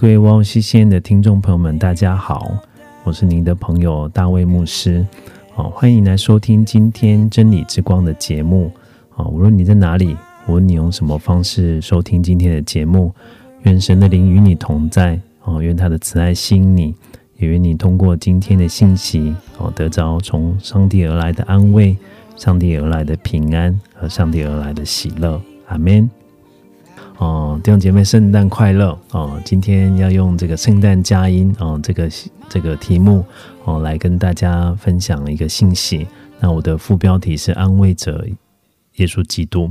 [0.00, 2.50] 各位哇哦西线的听众朋友们，大家好，
[3.04, 5.06] 我是您的朋友大卫牧师，
[5.52, 8.72] 好、欢迎来收听今天真理之光的节目。
[9.10, 10.16] 好、无论你在哪里，
[10.46, 13.12] 无论你用什么方式收听今天的节目，
[13.64, 16.94] 愿神的灵与你同在，哦，愿他的慈爱吸引你，
[17.36, 21.94] 也愿你通过今天的信息，哦，得着从上帝而来的安慰，
[22.36, 25.38] 上帝而来的平安和上帝而来的喜乐。
[25.66, 26.10] 阿门。
[27.20, 28.98] 哦，弟兄姐妹，圣诞快乐！
[29.10, 32.08] 哦，今天要用这个圣诞佳音哦，这个
[32.48, 33.22] 这个题目
[33.64, 36.06] 哦，来跟大家分享一个信息。
[36.40, 38.26] 那我的副标题是安慰者
[38.96, 39.70] 耶稣基督。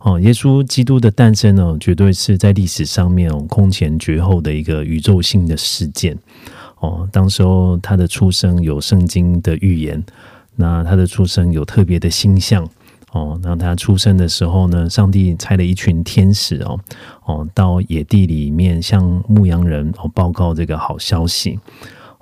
[0.00, 6.14] 哦，耶稣基督的诞生呢，绝对是在历史上面空前绝后的一个宇宙性的事件。
[6.80, 10.04] 哦，当时候他的出生有圣经的预言，
[10.54, 12.68] 那他的出生有特别的星象。
[13.12, 16.80] 哦，那他出生的时候呢，上帝差了一群天使哦，
[17.26, 21.60] 哦，到野地里面向牧羊人哦报告这个好消息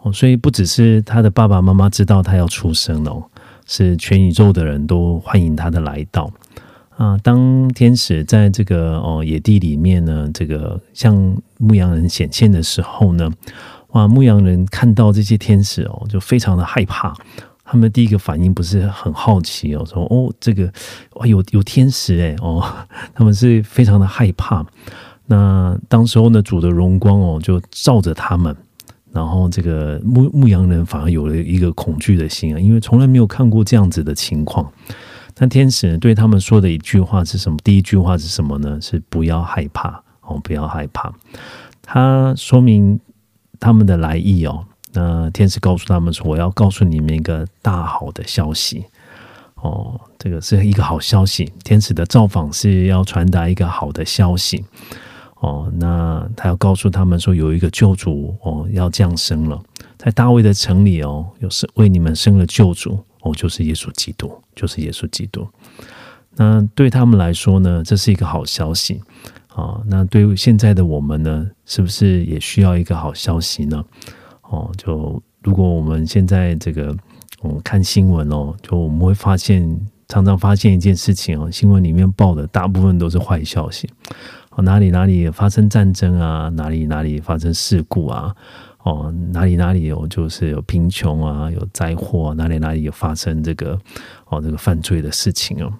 [0.02, 3.22] 哦，所以不只是他的爸爸妈妈知道他要出生哦，
[3.66, 6.28] 是全宇宙的人都欢迎他的来到
[6.96, 7.16] 啊。
[7.18, 11.14] 当天使在这个哦野地里面呢，这个向
[11.58, 13.30] 牧羊人显现的时候呢，
[13.90, 17.14] 哇，牧羊人看到这些天使哦，就非常的害怕。
[17.70, 20.72] 他们第一个反应不是很好奇哦，说哦这个
[21.14, 22.60] 哇有有天使诶哦，
[23.14, 24.66] 他们是非常的害怕。
[25.26, 28.56] 那当时候呢，主的荣光哦就照着他们，
[29.12, 34.68] 然后这个牧牧羊人反而有了一个恐惧的心啊，因为从来没有看过这样子的情况。
[35.38, 37.56] 那天使对他们说的一句话是什么？
[37.62, 38.80] 第一句话是什么呢？
[38.80, 41.12] 是不要害怕哦，不要害怕。
[41.80, 42.98] 他说明
[43.60, 44.66] 他们的来意哦。
[44.92, 48.84] 那天使告诉他们说：“我要告诉你们一个大好的消息
[49.54, 51.52] 哦，这个是一个好消息。
[51.62, 54.64] 天使的造访是要传达一个好的消息
[55.36, 55.70] 哦。
[55.76, 59.62] 那他要告诉他们说，有一个救主哦要降生了，
[59.96, 65.46] 在大卫的城里哦，有是为你们生了救主哦，就是耶稣基督，就是耶稣基督。
[66.34, 69.00] 那对他们来说呢，这是一个好消息
[69.54, 69.80] 啊。
[69.86, 73.84] 那对于现在的我们呢，是不是也需要一个好消息呢？”
[74.50, 76.94] 哦，就如果我们现在这个
[77.40, 79.64] 我们看新闻哦，就我们会发现，
[80.08, 83.88] 常常发现一件事情哦，新闻里面报的大部分都是坏消息
[84.50, 88.34] 哦，哪里哪里发生战争啊，哪里哪里发生事故啊，
[88.82, 93.78] 哦，哪里哪里有就是有贫穷啊，有灾祸、啊，哪里哪里有发生这个
[94.26, 95.72] 哦这个犯罪的事情哦，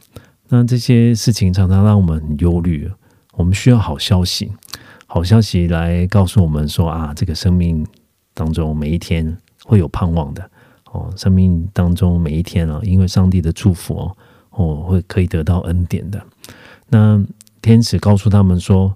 [0.48, 2.88] 那这些事情常常让我们很忧虑，
[3.34, 4.52] 我们需要好消息，
[5.06, 7.84] 好消息来告诉我们说啊，这个生命。
[8.40, 9.36] 当中每一天
[9.66, 10.50] 会有盼望的
[10.92, 14.16] 哦，生命当中每一天啊，因为上帝的祝福哦，
[14.52, 16.18] 哦会可以得到恩典的。
[16.88, 17.22] 那
[17.60, 18.94] 天使告诉他们说：“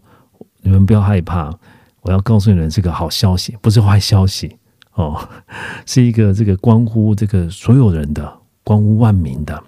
[0.64, 1.52] 你们不要害怕，
[2.00, 4.56] 我要告诉你们这个好消息，不是坏消息
[4.94, 5.28] 哦，
[5.84, 9.62] 是一个这个关乎这个所有人的，关乎万民的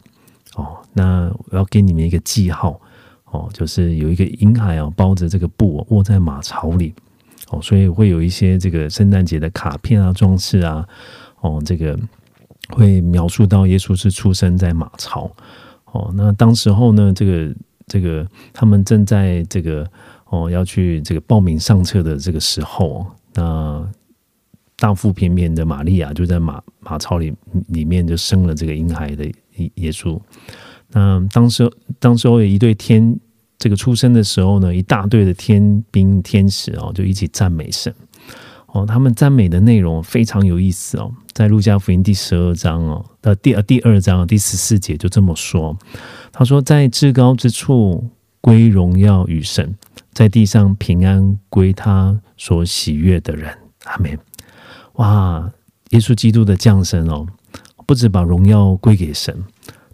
[0.54, 0.78] 哦。
[0.94, 2.80] 那我要给你们一个记号
[3.30, 6.94] 哦，就是有一个婴孩啊，包着这个布卧在马槽里。”
[7.50, 10.86] 哦，所以会有一些这个圣诞节的卡片啊、装饰啊，
[11.40, 11.96] 哦，这个
[12.70, 15.30] 会描述到耶稣是出生在马槽。
[15.92, 17.54] 哦，那当时候呢，这个
[17.86, 19.88] 这个他们正在这个
[20.24, 23.88] 哦要去这个报名上车的这个时候，那
[24.76, 27.32] 大腹便便的玛利亚就在马马槽里
[27.68, 29.24] 里面就生了这个婴孩的
[29.76, 30.20] 耶稣。
[30.90, 31.70] 那当时
[32.00, 33.18] 当时候有一对天。
[33.58, 37.94] 这个出生的时候呢，一大队的天兵天使哦，就一起赞美神
[38.66, 38.84] 哦。
[38.86, 45.76] 他们赞美的内容非常有意思哦，在路加福音第十二章哦的第第二章第十四节就这么说：
[46.32, 48.10] 他说，在至高之处
[48.40, 49.74] 归荣耀与神，
[50.12, 53.56] 在地上平安归他所喜悦的人。
[53.84, 54.18] 阿门。
[54.94, 55.50] 哇，
[55.90, 57.26] 耶稣基督的降生哦，
[57.86, 59.44] 不止把荣耀归给神，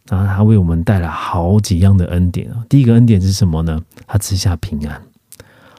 [0.08, 2.64] 然后他为我们带来好几样的恩典啊。
[2.68, 3.80] 第一个恩典是什么呢？
[4.06, 5.02] 他赐下平安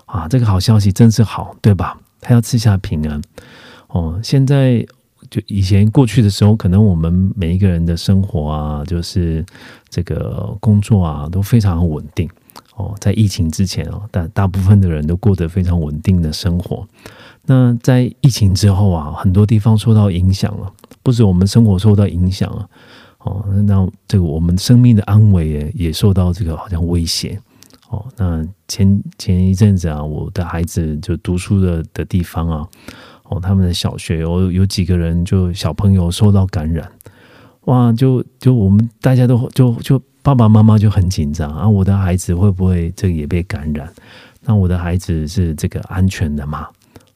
[0.06, 1.98] 啊，这个好消息真是好，对吧？
[2.22, 3.22] 他要赐下平安
[3.88, 4.20] 哦。
[4.24, 4.86] 现在
[5.30, 9.46] 就以前过去的时候，可能我们每一个人的生活啊，就是
[9.90, 12.30] 这个工作啊，都非常稳定
[12.76, 12.96] 哦。
[13.00, 16.88] 在疫情之前哦，大大部分的人都过得非常稳定的生活。
[17.46, 20.72] 那在疫情之后啊，很多地方受到影响了，
[21.02, 22.70] 不止我们生活受到影响了，
[23.24, 27.40] 哦，那这个我们生命的安危也也受到这个好像威胁，
[27.90, 32.68] 哦，那前前一阵子啊，我的孩子就读书的的地方啊，
[33.24, 36.92] 哦，他们的小学有有几个人就小朋友受到感染，
[37.66, 43.90] 哇，就就我们大家都就就爸爸妈妈就很紧张啊，我的孩子会不会这个也被感染？
[44.42, 46.68] 那我的孩子是这个安全的吗？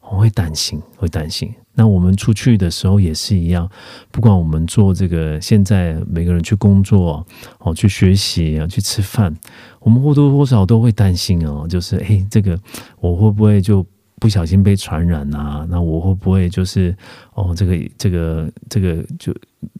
[0.09, 1.53] 我会担心，会担心。
[1.73, 3.69] 那我们出去的时候也是一样，
[4.09, 7.25] 不管我们做这个，现在每个人去工作
[7.59, 9.35] 哦，去学习啊，去吃饭，
[9.81, 12.59] 我们或多或少都会担心哦，就是诶，这个
[12.99, 13.85] 我会不会就
[14.19, 15.67] 不小心被传染啊？
[15.69, 16.95] 那我会不会就是
[17.35, 19.35] 哦，这个这个这个就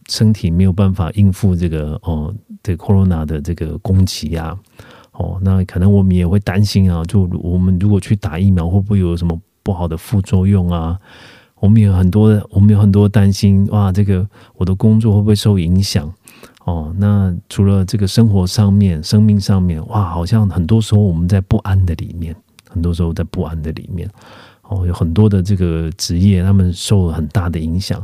[0.08, 2.32] 身体没有办法应付这个哦，
[2.62, 4.56] 这 corona 的这个攻击呀？
[5.12, 9.36] 哦，那可能我们也会担心啊，就我们如果去打疫苗，会不会有什么？
[9.68, 10.98] 不好的副作用啊，
[11.60, 14.26] 我们有很多，我们有很多担心哇，这个
[14.56, 16.10] 我的工作会不会受影响？
[16.64, 22.34] 哦，那除了这个生活上面、生命上面，哇，好像很多时候我们在不安的里面，
[22.66, 24.08] 很多时候在不安的里面，
[24.62, 28.02] 哦，有很多的这个职业，他们受了很大的影响，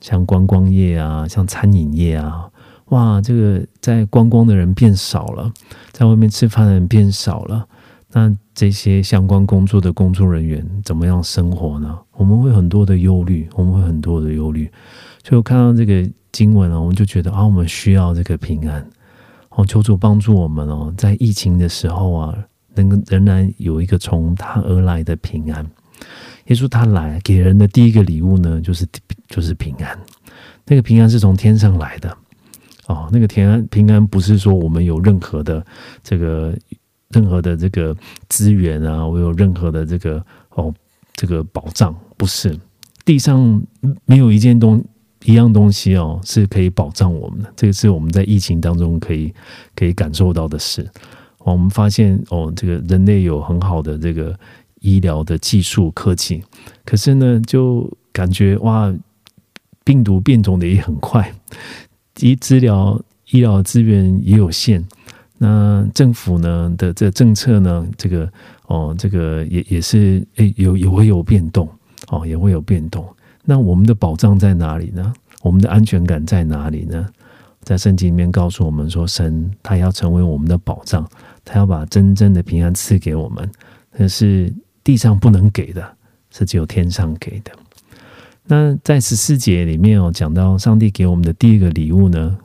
[0.00, 2.48] 像观光业啊，像餐饮业啊，
[2.86, 5.52] 哇，这个在观光的人变少了，
[5.90, 7.66] 在外面吃饭的人变少了。
[8.14, 11.98] 那这些相关工作的工作人员怎么样生活呢？
[12.12, 14.70] 我们会很多的忧虑，我们会很多的忧虑。
[15.24, 18.86] 所以我看到这个经文啊，我们就觉得啊，我们需要这个平安。
[19.48, 22.36] 哦，求主帮助我们哦，在疫情的时候啊，
[22.74, 25.64] 能仍然有一个从他而来的平安。
[26.48, 28.86] 耶稣他来给人的第一个礼物呢，就是
[29.28, 29.98] 就是平安。
[30.66, 32.14] 那个平安是从天上来的
[32.88, 35.64] 哦，那个平安平安不是说我们有任何的
[36.02, 36.54] 这个。
[37.12, 37.96] 任何的这个
[38.28, 40.74] 资源啊，我有任何的这个哦，
[41.14, 42.58] 这个保障不是
[43.04, 43.62] 地上
[44.04, 44.82] 没有一件东
[45.24, 47.52] 一样东西哦，是可以保障我们的。
[47.54, 49.32] 这个是我们在疫情当中可以
[49.74, 50.88] 可以感受到的事。
[51.38, 54.38] 我们发现哦，这个人类有很好的这个
[54.80, 56.42] 医疗的技术科技，
[56.84, 58.92] 可是呢，就感觉哇，
[59.84, 61.34] 病毒变种的也很快，
[62.20, 63.00] 医治疗
[63.30, 64.84] 医疗资源也有限。
[65.44, 68.32] 那政府呢的这政策呢，这个
[68.68, 71.68] 哦，这个也也是诶，有也会有变动
[72.10, 73.04] 哦，也会有变动。
[73.44, 75.12] 那我们的保障在哪里呢？
[75.42, 77.08] 我们的安全感在哪里呢？
[77.64, 81.04] 在圣经里面告诉我们说，神他要成为我们的保障，
[81.44, 83.50] 他要把真正的平安赐给我们，
[83.96, 84.54] 那是
[84.84, 85.82] 地上不能给的，
[86.30, 87.50] 是只有天上给的。
[88.46, 92.38] 那在十四节里面哦，讲到上帝给我们的第一个礼物呢。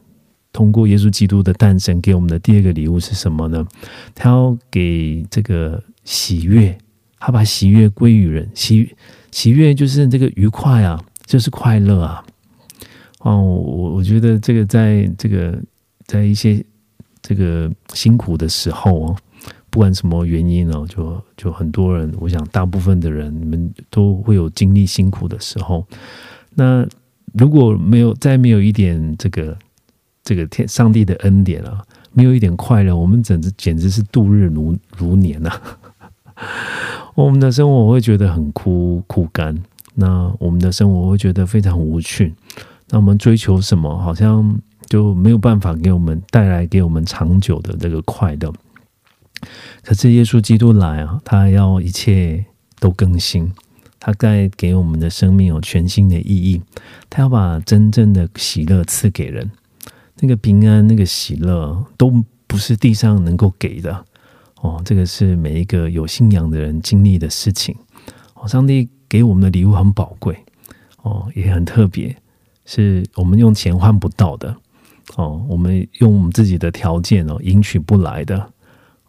[0.54, 3.68] 通过耶稣基督的诞生，给我们的第二个礼物是什么呢？
[4.16, 6.76] 他要给这个喜悦，
[7.20, 8.50] 他把喜悦归于人。
[8.56, 8.96] 喜
[9.32, 12.26] 喜悦就是这个愉快啊，就是快乐啊。
[13.20, 15.62] 哦，我我觉得这个在这个
[16.08, 16.64] 在一些
[17.22, 19.16] 这个辛苦的时候哦，
[19.70, 25.86] 不管什么原因哦，就就很多人，我想大部分的人，你们都会有经历辛苦的时候。
[26.56, 26.88] 那
[27.34, 29.56] 如果没有再没有一点这个。
[30.28, 31.82] 这个天上帝的恩典啊，
[32.12, 35.50] 没有一点快乐，我们简直简直是度日如如年呐。
[37.16, 39.58] 我们的生活会觉得很枯枯干，
[39.96, 42.36] 那我们的生活会觉得非常无趣。
[42.90, 48.54] 那我们追求什么，好像就没有办法给我们带来给我们长久的这个快乐。
[49.82, 52.44] 可是耶稣基督来啊，他要一切
[52.82, 53.50] 都更新，
[53.98, 56.62] 他该给我们的生命有全新的意义，
[57.10, 59.50] 他要把真正的喜乐赐给人。
[60.20, 62.12] 那个平安、那个喜乐，都
[62.48, 64.06] 不是地上能够给的
[64.62, 64.82] 哦。
[64.84, 67.76] 这个是每一个有信仰的人经历的事情。
[68.34, 70.38] 哦，上帝给我们的礼物很宝贵
[71.04, 72.16] 哦，也很特别，
[72.66, 74.56] 是我们用钱换不到的
[75.16, 75.46] 哦。
[75.48, 78.52] 我们用我们自己的条件哦，赢取不来的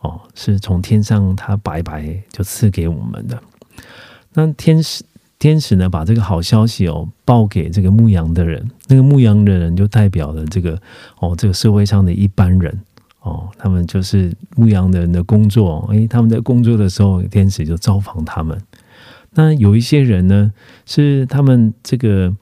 [0.00, 3.42] 哦，是从天上他白白就赐给我们的。
[4.34, 5.04] 那天使。
[5.38, 10.80] 天使呢，把这个好消息哦报给这个牧羊的人，那个牧羊的人就代表了这个
[11.20, 12.76] 哦，这个社会上的一般人
[13.20, 15.88] 哦，他们就是牧羊人的工作。
[15.92, 18.60] 诶，他们在工作的时候，天使就造访他们。
[19.34, 20.52] 那有一些人呢，
[20.86, 22.34] 是他们这个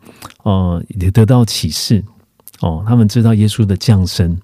[0.44, 2.02] 哦也得到启示
[2.60, 4.38] 哦，他们知道耶稣的降生。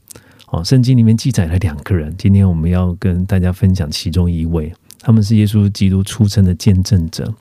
[0.49, 7.32] 哦，圣经里面记载了两个人，今天我们要跟大家分享其中一位，他们是耶稣基督出生的见证者。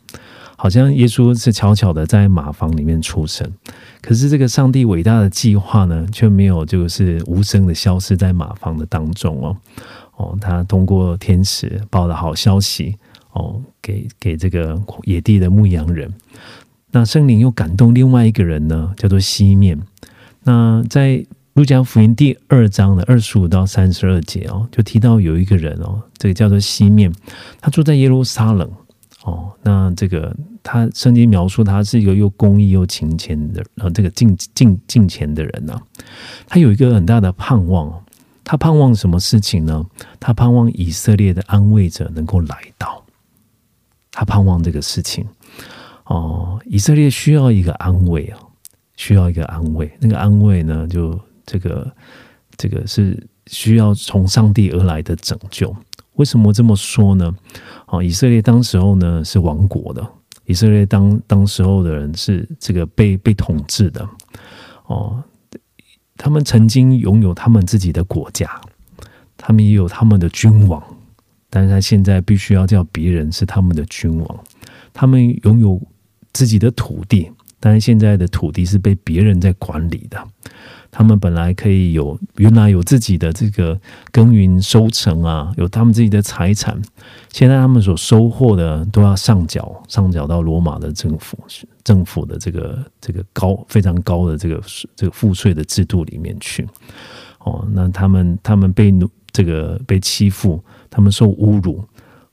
[0.62, 3.52] 好像耶稣是悄悄的在马房里面出生，
[4.00, 9.58] 可是这个上帝伟大的计划呢，却没有就是无声的消失在马房的当中哦。
[10.18, 12.96] 哦，他通过天使报了好消息
[13.32, 16.14] 哦，给给这个野地的牧羊人。
[16.92, 19.82] 那圣灵又感动另外一个人呢，叫做西面。
[20.44, 27.12] 那在路加福音第二章的二十五到三十二节哦，就提到有一个人哦，这个叫做西面，
[27.60, 28.70] 他住在耶路撒冷
[29.24, 29.52] 哦。
[29.64, 35.82] 那这个他圣经描述他是一个又公义又勤俭的，呃，这个进进进钱的人呢。
[36.48, 38.04] 他有一个很大的盼望。
[38.44, 39.86] 他盼望什么事情呢？
[40.20, 43.02] 他盼望以色列的安慰者能够来到。
[44.10, 45.26] 他盼望这个事情
[46.06, 48.40] 哦，以色列需要一个安慰啊，
[48.98, 49.90] 需要一个安慰。
[50.00, 51.90] 那个安慰呢，就这个
[52.58, 55.74] 这个是需要从上帝而来的拯救。
[56.16, 57.34] 为什么这么说呢？
[57.86, 60.06] 哦，以色列当时候呢是亡国的，
[60.52, 64.08] 以色列当当时候的人是这个被被统治的
[64.88, 65.24] 哦。
[66.18, 68.62] 他们曾经拥有他们自己的国家，
[69.38, 70.84] 他们也有他们的君王，
[71.50, 74.40] 但是他现在必须要叫别人是他们的君王。
[74.94, 75.82] 他们拥有
[76.34, 77.32] 自己的土地，
[77.62, 80.22] 但是现在的土地是被别人在管理的。
[80.94, 83.80] 他们本来可以有原来有自己的这个
[84.12, 86.78] 耕耘收成啊，有他们自己的财产。
[87.32, 91.40] 现在他们所收获的都要上缴，上缴到罗马的政府
[91.86, 94.62] 政府的这个这个高非常高的这个
[94.98, 96.68] 这个赋税的制度里面去。
[97.40, 98.94] 哦，那他们他们被
[99.32, 101.82] 这个被欺负，他们受侮辱。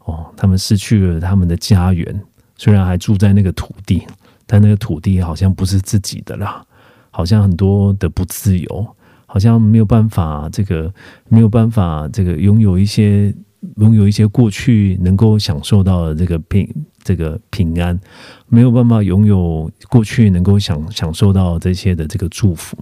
[0.00, 2.18] 哦，他们失去了他们的家园，
[2.56, 4.02] 虽然还住在那个土地，
[4.48, 6.64] 但那个土地好像不是自己的啦。
[7.10, 10.92] 好像很多的不自由，好像没有办法，这个
[11.28, 13.34] 没有办法，这个拥有一些
[13.78, 16.68] 拥有一些过去能够享受到的这个平
[17.02, 17.98] 这个平安，
[18.46, 22.76] 没有办法拥有过去能够享享受到这些的这个祝福。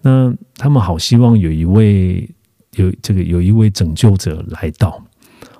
[0.00, 2.28] 那他们好希望有一位
[2.74, 5.00] 有这个有一位拯救者来到，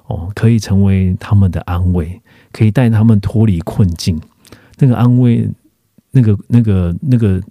[0.06, 2.20] 哦，可以成为他们的安慰，
[2.50, 4.20] 可以带他们脱离困境。
[4.78, 5.48] 那个安慰，
[6.10, 7.42] 那个那个那个。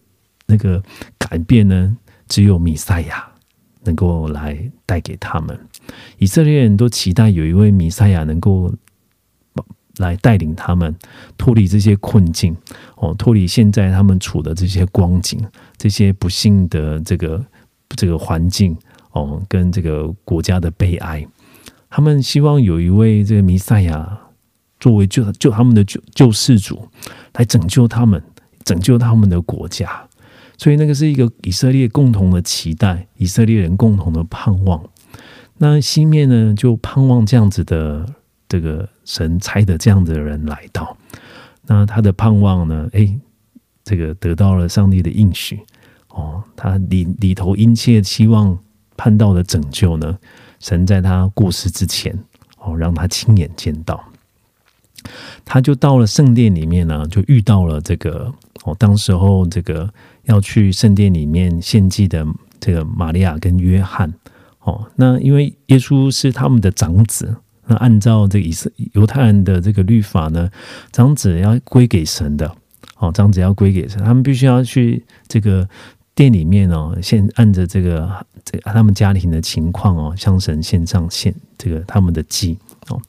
[0.47, 0.79] 那个
[1.17, 3.27] 改变呢，只有弥赛亚
[3.83, 5.59] 能够来带给他们。
[6.19, 8.71] 以色列人都期待有一位弥赛亚能够
[9.97, 10.95] 来带领他们
[11.35, 12.55] 脱离这些困境，
[12.97, 15.43] 哦，脱离现在他们处的这些光景、
[15.77, 17.43] 这些不幸的这个
[17.95, 18.77] 这个环境，
[19.13, 21.25] 哦，跟这个国家的悲哀。
[21.89, 24.15] 他们希望有一位这个弥赛亚
[24.79, 26.87] 作为救救他们的救救世主，
[27.33, 28.21] 来拯救他们，
[28.63, 30.07] 拯救他们的国家。
[30.57, 34.81] 所以那个是一个以色列共同的期待，以色列人共同的盼望。
[35.57, 38.05] 那西面呢，就盼望这样子的
[38.47, 40.95] 这个神差的这样子的人来到。
[41.63, 43.19] 那他的盼望呢，哎，
[43.83, 45.59] 这个得到了上帝的应许
[46.09, 46.43] 哦。
[46.55, 48.57] 他里里头殷切期望
[48.95, 50.17] 盼到的拯救呢，
[50.59, 52.17] 神在他过世之前
[52.59, 54.01] 哦，让他亲眼见到。
[55.43, 58.33] 他就到了圣殿里面呢，就遇到了这个
[58.63, 59.89] 哦，当时候这个。
[60.25, 62.25] 要去圣殿里面献祭的
[62.59, 64.11] 这个玛利亚跟约翰，
[64.61, 67.35] 哦，那因为耶稣是他们的长子，
[67.67, 70.49] 那按照这个以色犹太人的这个律法呢，
[70.91, 72.51] 长子要归给神的，
[72.97, 75.69] 哦，长子要归给神，他们必须要去这个
[76.15, 82.57] 殿里面哦，献按着这个这个他们家庭的情况哦，向神献上献这个他们的祭
[82.87, 82.99] 哦。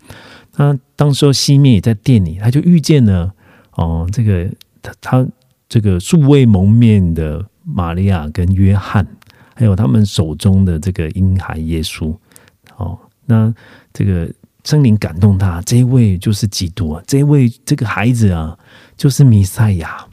[0.57, 3.33] 那当时候西面也在店里，他就遇见了
[3.73, 4.49] 哦，这个
[4.83, 5.27] 他他。
[5.69, 9.05] 这个素未谋面的玛利亚跟约翰，
[9.53, 12.17] 还有他们手中的这个婴孩耶稣，
[12.77, 13.53] 哦，那
[13.93, 14.31] 这个
[14.63, 18.57] 圣灵感动他，这一位就是基督啊，这一位这个孩子啊，
[18.97, 20.07] 就是弥赛亚，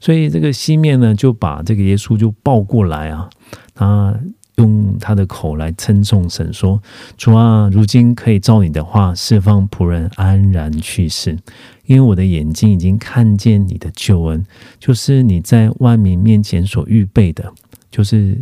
[0.00, 3.30] 所以这个西面呢就把这个耶稣就抱过来啊，
[3.76, 4.18] 他。
[4.58, 6.80] 用他的口来称颂神，说
[7.16, 11.38] ：“主啊，如今可以照你的话释放仆人安然去世，
[11.86, 14.44] 因为我的眼睛已经看见你的救恩，
[14.78, 17.52] 就是你在万民面前所预备的，
[17.90, 18.36] 就是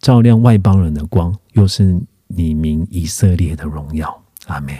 [0.00, 4.74] 照亮外邦人的光，又是你名以色列的荣耀。”阿门。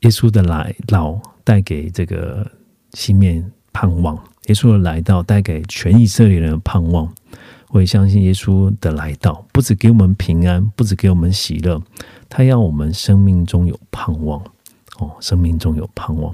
[0.00, 2.48] 耶稣的来到带给这个
[2.92, 4.14] 西面盼望，
[4.48, 7.10] 耶稣的来到带给全以色列人的盼望。
[7.72, 11.82] 我也相信耶稣的来到，不止给我们平安，不止给我们喜乐，
[12.28, 14.40] 他要我们生命中有盼望。
[14.98, 16.32] 哦，生命中有盼望。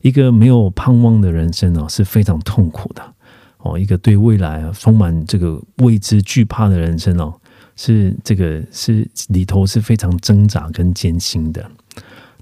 [0.00, 3.14] 一个没有盼望的人生哦，是非常痛苦的。
[3.58, 7.32] 哦，一个对未来充满这个未知惧怕的人生哦，
[7.76, 11.64] 是这个是里头是非常挣扎跟艰辛的。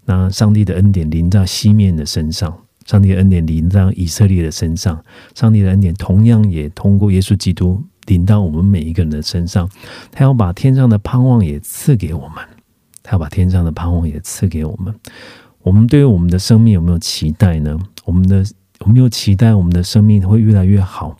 [0.06, 5.04] 那上帝的恩典临在西面的身上，上帝的恩典临在以色列的身上，
[5.34, 9.68] 上帝的恩典同样也通过耶稣基督临到我们每一个人的身上。
[10.10, 12.44] 他要把天上的盼望也赐给我们，
[13.02, 14.94] 他要把天上的盼望也赐给我们。
[15.62, 17.78] 我们对于我们的生命有没有期待呢？
[18.04, 18.44] 我们的
[18.86, 21.14] 有没有期待我们的生命会越来越好？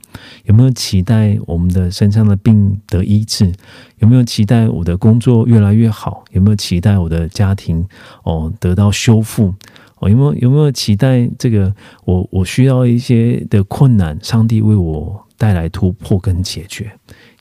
[0.45, 3.53] 有没有期待我们的身上的病得医治？
[3.99, 6.25] 有没有期待我的工作越来越好？
[6.31, 7.87] 有没有期待我的家庭
[8.23, 9.55] 哦得到修复？
[9.99, 11.75] 哦，有没有有没有期待这个
[12.07, 16.93] 我我需要一些的困难，上帝为我带来突破跟解决？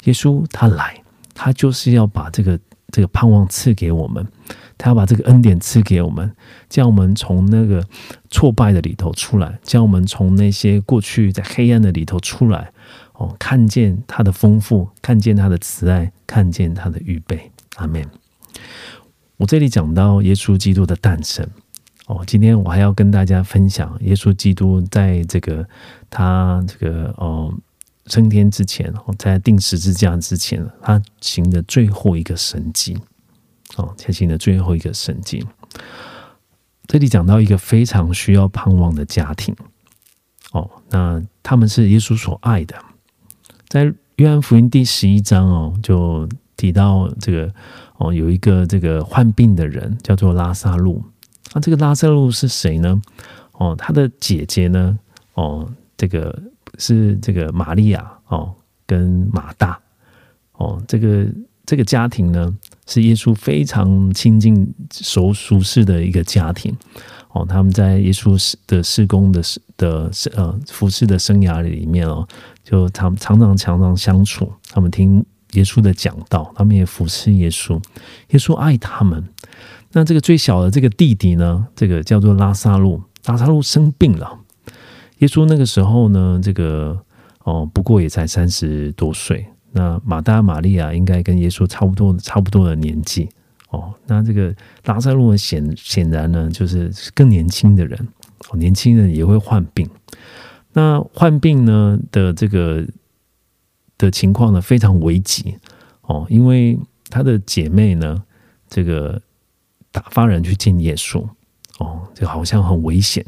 [0.05, 1.03] 耶稣他来，
[1.33, 2.57] 他就是要把这个
[2.93, 4.25] 这个盼望赐给我们。
[4.77, 6.33] 他要把这个恩典赐给我们，
[6.69, 7.85] 叫我们从那个
[8.29, 12.71] 挫败的里头出来，叫我们从那些过去在黑暗的里头出来，
[13.15, 17.51] 哦，看见他的丰富，看见他的慈爱，看见他的预备。
[17.75, 18.01] 阿门。
[19.35, 21.45] 我这里讲到耶稣基督的诞生，
[22.07, 25.67] 哦，今天我还要跟大家分享耶稣基督在这个
[26.09, 27.53] 他这个哦
[28.09, 32.97] 升天之前，在定十字架之前，他行的最后一个神迹。
[33.77, 35.45] 哦，前行的最后一个神迹，
[36.87, 39.55] 这里讲到一个非常需要盼望的家庭。
[40.51, 42.75] 哦，那他们是耶稣所爱的。
[43.67, 47.53] 在约翰福音第十一章哦，就提到这个
[47.97, 51.03] 哦，有一个这个患病的人叫做拉萨路。
[51.53, 52.99] 那这个拉萨路是谁呢？
[53.51, 54.97] 哦，他的姐姐呢？
[55.35, 56.41] 哦，这个
[56.79, 58.51] 是这个玛利亚哦，
[58.87, 59.79] 跟马大
[60.53, 61.27] 哦，这个
[61.67, 62.57] 这个家庭呢？
[62.87, 66.75] 是耶稣非常亲近、熟熟识的一个家庭
[67.27, 67.45] 哦。
[67.47, 69.43] 他们在耶稣的施工的
[69.77, 72.27] 的呃服侍的生涯里面哦，
[72.63, 74.51] 就常常常常常相处。
[74.71, 77.79] 他们听耶稣的讲道，他们也服侍耶稣。
[78.29, 79.23] 耶稣爱他们。
[79.91, 82.99] 那这个最小的这个弟弟呢，这个叫做拉萨路。
[83.25, 84.38] 拉萨路生病了。
[85.19, 86.97] 耶稣那个时候呢，这个
[87.43, 89.45] 哦，不过也才三十多岁。
[89.71, 93.29] 那马大玛利亚应该跟耶稣差不多差不多的年纪
[93.69, 93.93] 哦。
[94.07, 94.53] 那这个
[94.85, 98.07] 拉萨路显显然呢，就是更年轻的人
[98.49, 98.57] 哦。
[98.57, 99.87] 年轻人也会患病。
[100.73, 102.85] 那患病呢的这个
[103.97, 105.55] 的情况呢，非常危急
[106.01, 106.79] 哦，因为
[107.09, 108.23] 他的姐妹呢，
[108.69, 109.21] 这个
[109.91, 111.23] 打发人去见耶稣
[111.77, 113.25] 哦，就好像很危险。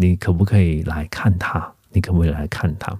[0.00, 1.72] 你可不可以来看他？
[1.92, 2.96] 你可不可以来看他？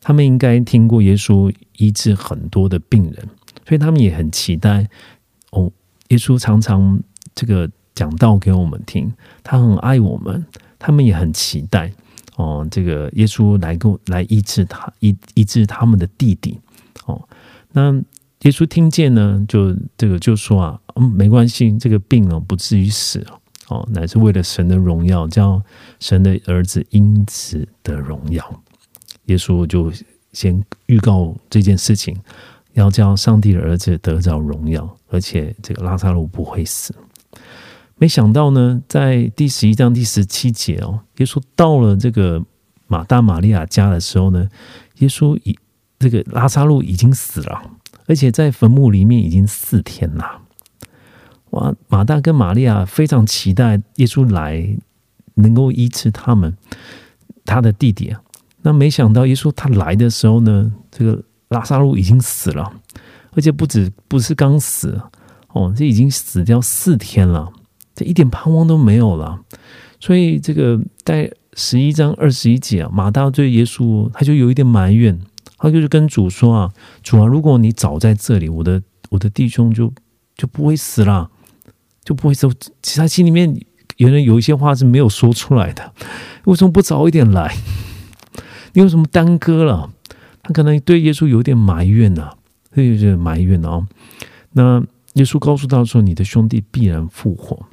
[0.00, 3.28] 他们应该听过耶稣医治很多的病人，
[3.66, 4.88] 所以他们也很期待
[5.50, 5.70] 哦。
[6.08, 7.00] 耶稣常常
[7.34, 9.12] 这个讲道给我们听，
[9.44, 10.44] 他很爱我们，
[10.78, 11.92] 他们也很期待
[12.36, 12.66] 哦。
[12.70, 16.58] 这个耶稣来过来医治他医医治他们的弟弟
[17.06, 17.22] 哦。
[17.72, 17.92] 那
[18.40, 23.38] 耶稣听见呢，就这个就说啊，嗯，没关系，这个病哦不至于死哦，
[23.92, 25.62] 乃是为了神的荣耀，叫
[26.00, 28.62] 神的儿子因此的荣耀。
[29.26, 29.92] 耶稣就
[30.32, 32.16] 先预告这件事情，
[32.72, 36.94] 要叫上帝的儿子得着荣耀，而且这个拉萨路不会死。
[37.96, 42.44] 没想到呢，在第十一章第十七节哦，耶稣到了这个
[42.88, 44.48] 马大玛利亚家的时候呢，
[44.98, 45.56] 耶稣已
[46.00, 47.62] 这个拉萨路已经死了，
[48.06, 50.41] 而且在坟墓里面已经四天了。
[51.52, 54.76] 哇，马大跟玛利亚非常期待耶稣来，
[55.34, 56.54] 能够医治他们
[57.44, 58.20] 他的弟弟啊。
[58.62, 62.72] 那没想到耶稣他来的时候呢，这个拉萨路已经死了，
[63.32, 65.00] 而且不止不是刚死
[65.48, 67.52] 哦，这已经死掉四天了，
[67.94, 69.38] 这一点盼望都没有了。
[70.00, 75.20] 所以这个在十一章二十一节啊，马大对耶稣他就有一点埋怨，
[75.58, 79.92] 他就是跟主说啊，主啊，如果你早在这里，我的我的弟兄就
[80.36, 81.30] 就不会死了，
[82.04, 82.52] 就不会说。
[82.82, 83.54] 其实他心里面
[83.96, 85.92] 原来有一些话是没有说出来的，
[86.44, 87.54] 为什么不早一点来？
[88.72, 89.90] 你为什么耽搁了？
[90.42, 92.32] 他可能对耶稣有点埋怨呐，
[92.74, 93.86] 有点埋怨哦。
[94.52, 94.82] 那
[95.14, 97.66] 耶稣告诉他说：“你的兄弟必然复活。”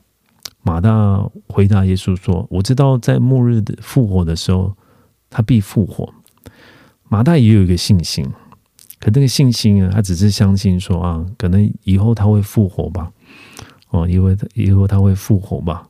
[0.61, 4.75] 马大回答耶稣说：“我知道在末日的复活的时候，
[5.29, 6.13] 他必复活。”
[7.09, 8.23] 马大也有一个信心，
[8.99, 13.11] 可那个信心啊，他只是相信说啊，可能以后他会复活吧。
[13.89, 15.85] 哦，因为以后他会复活嘛。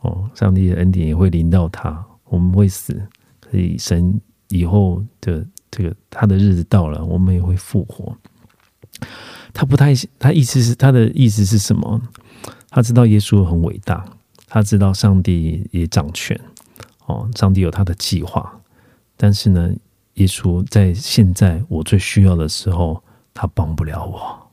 [0.00, 3.00] 哦，上帝的恩典也会临到他，我们会死，
[3.40, 4.20] 可以神。
[4.50, 8.16] 以后的这个他的日子到了，我们也会复活。
[9.52, 12.00] 他不太，他意思是他的意思是什么？
[12.70, 14.02] 他知道耶稣很伟大，
[14.46, 16.40] 他知道上帝也掌权。
[17.04, 18.58] 哦，上帝有他的计划，
[19.18, 19.70] 但是呢，
[20.14, 24.47] 耶稣在现在我最需要的时候，他帮不了我。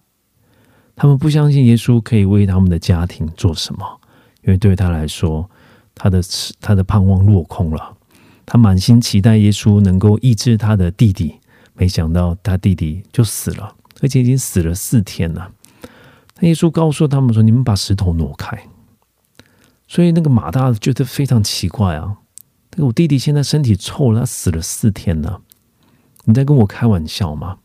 [0.95, 3.99] 他们不相信耶稣可以为他们的家庭做什么，
[4.43, 5.49] 因为对他来说，
[5.93, 6.21] 他的
[6.62, 7.97] 他的盼望落空了。
[8.45, 11.36] 他满心期待耶稣能够医治他的弟弟，
[11.73, 15.51] 没想到他弟弟就死了，而且已经死了四天了。
[16.39, 18.55] 那耶稣告诉他们说：“你们把石头挪开。”
[19.88, 22.17] 所以那个马大觉得非常奇怪啊！
[22.75, 25.41] 那个我弟弟现在身体臭了，他死了四天了，
[26.25, 27.58] 你在跟我开玩笑吗？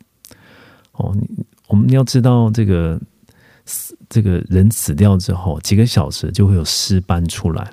[0.93, 3.01] 哦，你我们要知道，这个
[4.11, 7.73] 这个人死掉之后几个小时就会有尸斑出来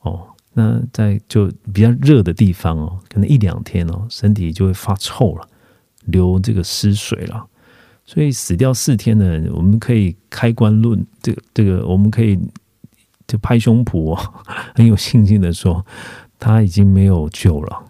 [0.00, 0.26] 哦。
[0.54, 5.48] 那在就比较热的地方哦，可能一两天哦，身体就会发臭了，
[6.04, 7.44] 流这个湿水了。
[8.06, 12.38] 所以死掉四天的人，我们可以开棺论这个这个，我们可以
[13.26, 14.34] 就拍胸脯哦，
[14.76, 15.84] 很有信心的说，
[16.38, 17.84] 他已经没有救了。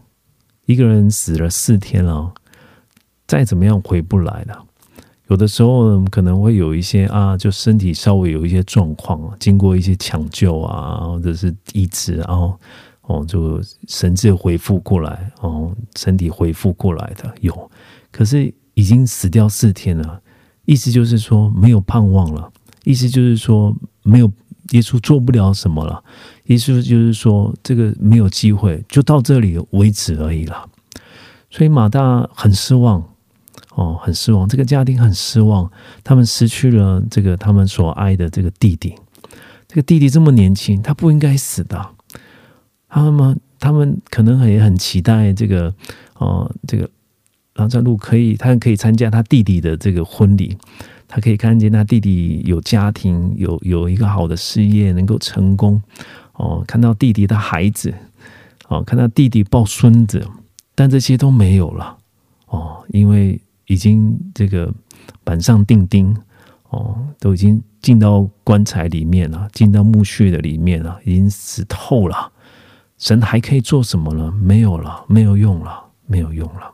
[0.65, 2.33] 一个人死了四天了，
[3.27, 4.65] 再怎么样回不来了。
[5.29, 12.59] 有的时候可能会有一些啊，就身体稍微有一些状况，经过一些抢救啊，或者是医治，然后
[13.03, 13.59] 哦，就
[13.89, 17.71] 神志恢复过来，哦，身体恢复过来的有。
[18.13, 20.21] 可是已经死掉四天了，
[20.67, 22.53] 意思就是说没有盼望了，
[22.85, 24.31] 意思就是说没有
[24.73, 26.05] 耶稣做不了什么了，
[26.45, 30.69] 意思就是说这个没有机会，就到这里为止而已了。
[31.49, 33.03] 所以马大很失望。
[33.75, 35.69] 哦，很失望，这个家庭很失望，
[36.05, 38.95] 他们失去了这个他们所爱的这个弟弟。
[39.67, 41.85] 这个弟弟这么年轻，他不应该死的。
[42.89, 45.75] 他们他们可能也很期待这个
[46.19, 46.89] 哦，这个
[47.55, 50.57] 拉扎路可以，他可以参加他弟弟的这个婚礼，
[51.09, 55.83] 他可以看见他弟弟有家庭，有有一个好的事业，能够成功。
[56.35, 57.93] 哦，看到弟弟的孩子，
[58.69, 60.25] 哦，看到弟弟抱孙子，
[60.77, 61.99] 但这些都没有了。
[62.47, 63.41] 哦，因为。
[63.67, 64.73] 已经这个
[65.23, 66.17] 板上钉钉
[66.71, 72.33] 哦，都已经进到棺材里面了，进到墓穴的里面了，已经死透了。
[72.99, 74.31] 神还可以做什么呢？
[74.33, 76.73] 没有了，没有用了，没有用了。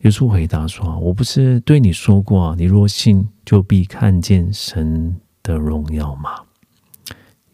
[0.00, 6.30] 耶稣回答说：“我不是对你说过，你若信，就必看见神的荣耀吗？”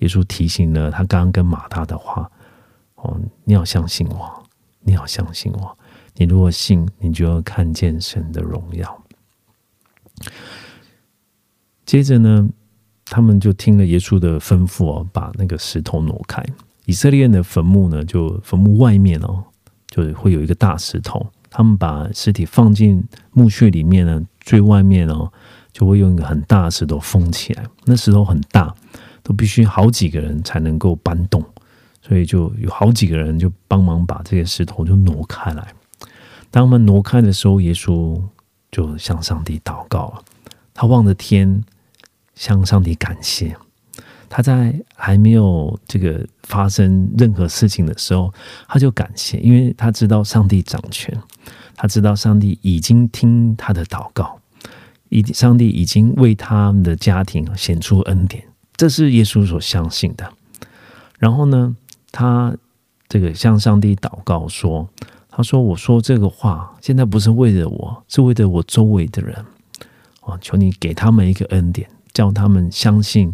[0.01, 2.31] 耶稣提醒了他刚刚跟马大的话
[2.97, 4.43] ：“哦，你要相信我，
[4.81, 5.79] 你要相信我。”
[6.19, 9.05] 你如果信，你就要看见神的荣耀。
[11.87, 12.49] 接着呢，
[13.05, 16.45] 他们就听了耶稣的吩咐哦，把那个石头挪开。
[16.87, 19.45] 以色列人的坟墓呢，就坟墓外面哦，
[19.87, 21.25] 就会有一个大石头。
[21.51, 25.33] 他们把尸体放进墓穴里面呢，最外面哦，
[25.73, 27.65] 就会用一个很大的石头封起来。
[27.85, 28.75] 那石头很大，
[29.23, 31.43] 都必须好几个人才能够搬动，
[32.03, 35.73] 所以就有好几个人就帮忙把这些石头就挪开来。
[36.51, 38.21] 当他们挪开的时候，耶稣
[38.71, 40.25] 就向上帝祷告了。
[40.73, 41.63] 他望着天，
[42.35, 43.57] 向上帝感谢。
[44.31, 48.33] 他在还没有这个发生任何事情的时候，
[48.67, 51.15] 他就感谢，因为他知道上帝掌权，
[51.75, 54.39] 他知道上帝已经听他的祷告，
[55.09, 58.45] 已上帝已经为他们的家庭显出恩典，
[58.77, 60.33] 这是耶稣所相信的。
[61.19, 61.77] 然后呢，
[62.13, 62.57] 他
[63.09, 64.89] 这个向上帝祷告说。
[65.39, 69.47] 他说：“我说这个话，现在不是为了我，是为了我周围的人。
[70.23, 73.33] 哦，求你给他们一个恩典，叫他们相信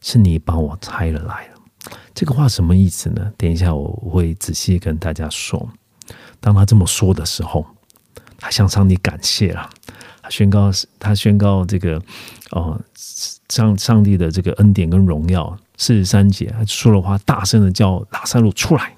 [0.00, 1.92] 是你把我拆了来了。
[2.14, 3.30] 这个话什么意思呢？
[3.36, 5.68] 等一下我会仔细跟大家说。
[6.40, 7.66] 当他这么说的时候，
[8.38, 9.68] 他向上帝感谢了，
[10.22, 12.00] 他宣告，他宣告这个
[12.52, 12.80] 哦，
[13.50, 15.54] 上上帝的这个恩典跟荣耀。
[15.76, 18.96] 四十三节，他说了话，大声的叫拉萨路出来。”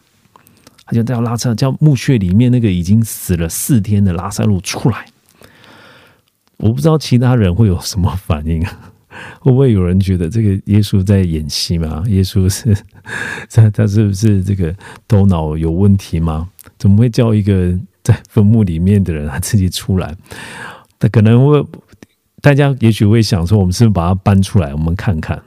[0.87, 5.07] 他就叫拉萨，叫墓穴里面那个已经死了四天的拉萨路出来。
[6.59, 8.93] 我不知道其他人会有什么反应啊，
[9.41, 12.05] 会不会有人觉得这个耶稣在演戏吗？
[12.07, 12.77] 耶稣是
[13.51, 14.75] 他他是不是这个
[15.09, 16.49] 头脑有问题吗？
[16.79, 20.15] 怎么会叫一个在坟墓里面的人他自己出来？
[20.99, 21.67] 他可能会
[22.41, 24.73] 大家也许会想说，我们是不是把他搬出来？
[24.73, 25.43] 我们看看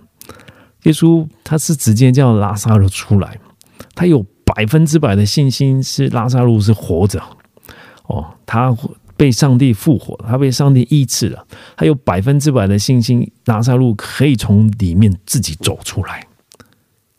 [0.84, 3.40] 耶稣他是直接叫拉萨路出来，
[3.94, 4.26] 他有。
[4.56, 7.22] 百分之百的信心是拉萨路是活着
[8.08, 8.76] 哦，他
[9.16, 16.26] 被上帝复活，他被上帝医治了，他有百分之百的信心，拉萨路可以从里面自己走出来。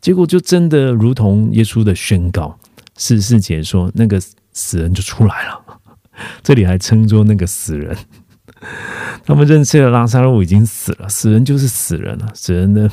[0.01, 2.59] 结果就真的如同耶稣的宣告，
[2.97, 4.21] 四四节说那个
[4.53, 5.61] 死人就出来了，
[6.43, 7.97] 这里还称作那个死人。
[9.27, 12.91] 他们认识了拉萨路已经死了，死人就是死人了，死人的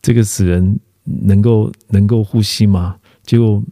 [0.00, 2.96] 这个死人能够能够呼吸吗？
[3.28, 3.62] 就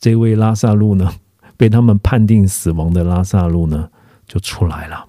[0.00, 1.08] 这位拉萨路呢，
[1.56, 3.88] 被他们判定死亡的拉萨路呢，
[4.26, 5.06] 就出来了。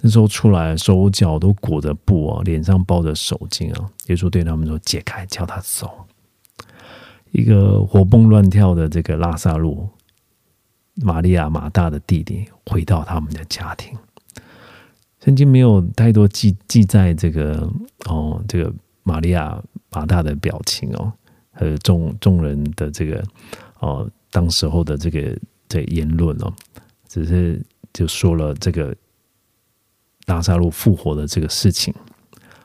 [0.00, 3.90] 那时候出来，手脚都裹着布啊，脸上包着手巾啊。
[4.06, 5.90] 耶稣对他们说：“解开，叫他走。”
[7.32, 9.86] 一个活蹦乱跳的这个拉萨路，
[10.94, 13.94] 玛利亚马大的弟弟，回到他们的家庭。
[15.22, 17.70] 圣经没有太多记记载这个
[18.06, 21.12] 哦，这个玛利亚马大的表情哦，
[21.58, 23.22] 呃众众人的这个
[23.78, 26.52] 哦，当时候的这个这言论哦，
[27.06, 28.94] 只是就说了这个
[30.26, 31.94] 拉萨路复活的这个事情。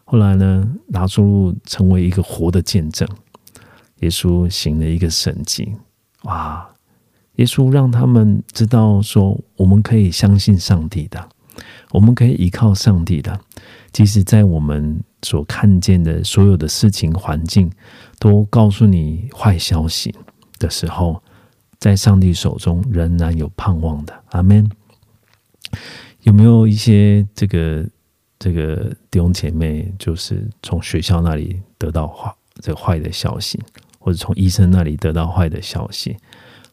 [0.06, 3.08] 后来呢，拉萨路成为一个活的见证，
[4.00, 5.74] 耶稣行了一个神迹，
[6.24, 6.70] 哇！
[7.38, 11.30] 耶稣让他们知道说，我们可以相信上帝的。
[11.90, 13.40] 我们可以依靠上帝的，
[13.92, 17.72] 即使在我们所看见的所有的事情、环境
[18.20, 20.14] 都告诉你坏消息
[20.60, 21.22] 的时候，
[21.80, 24.24] 在上帝手中仍然有盼望的。
[24.30, 24.70] 阿门。
[26.22, 27.86] 有没有一些这个
[28.38, 33.60] 这个弟兄姐妹，就是从学校那里得到坏这个坏的消息，
[34.00, 36.16] 或者从医生那里得到坏的消息？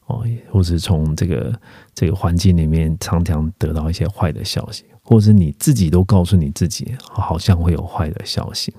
[0.06, 1.58] 哦，或是从这个
[1.94, 4.84] 这个环境里面常常得到一些坏的消息？
[5.10, 8.72] 或是你自己都告诉你自己，好像会有坏的消息。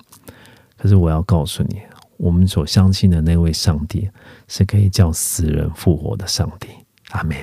[0.78, 1.82] 可是我要告诉你，
[2.16, 4.10] 我们所相信的那位上帝
[4.48, 6.70] 是可以叫死人复活的上帝。
[7.10, 7.36] 阿门。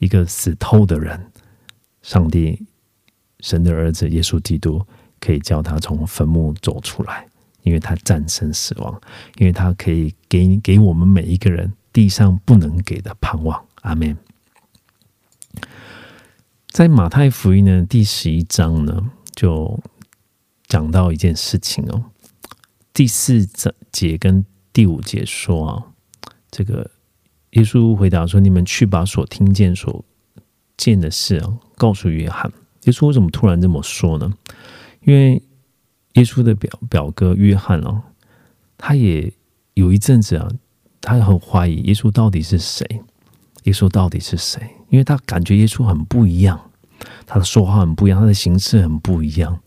[0.00, 1.18] 一个死透的人，
[2.02, 2.62] 上帝
[3.38, 4.84] 神的儿子耶稣基督
[5.18, 7.26] 可以叫他从坟墓走出来，
[7.62, 9.00] 因为他战胜死亡，
[9.38, 13.64] 因为他可以给给我们每一个人地上不能给的盼望。
[13.80, 14.14] 阿门。
[16.70, 19.78] 在马太福音的第十一章呢，就
[20.68, 22.04] 讲到一件事情哦。
[22.94, 23.44] 第四
[23.90, 25.84] 节跟第五节说啊，
[26.48, 26.88] 这个
[27.50, 30.04] 耶稣回答说：“你们去把所听见、所
[30.76, 32.50] 见的事啊，告诉约翰。”
[32.84, 34.32] 耶稣为什么突然这么说呢？
[35.02, 35.42] 因为
[36.14, 38.00] 耶稣的表表哥约翰哦，
[38.78, 39.32] 他也
[39.74, 40.48] 有一阵子啊，
[41.00, 43.02] 他很怀疑耶稣到底是谁。
[43.64, 44.62] 耶稣到底是谁？
[44.90, 46.60] 因为他感觉耶稣很不一样，
[47.26, 49.58] 他的说话很不一样，他的形式很不一样。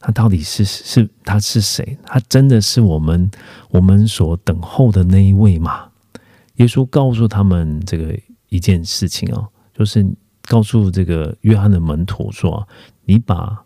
[0.00, 1.98] 他到底是是他是谁？
[2.04, 3.28] 他真的是我们
[3.70, 5.86] 我们所等候的那一位吗？
[6.56, 8.16] 耶稣告诉他们这个
[8.48, 10.06] 一件事情哦，就是
[10.42, 12.66] 告诉这个约翰的门徒说
[13.06, 13.56] ：“你把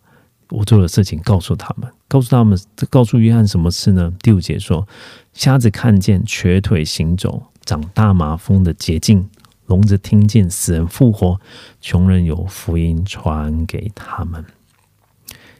[0.48, 4.86] 我做的事情告诉他们，告诉他们，告诉约翰什么事呢？”第五节说
[5.34, 9.28] ：“瞎子看见，瘸腿行走，长大麻风的捷径。”
[9.66, 11.40] 聋子听见死人复活，
[11.80, 14.44] 穷人有福音传给他们。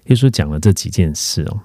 [0.07, 1.61] 耶稣讲了这几件事哦。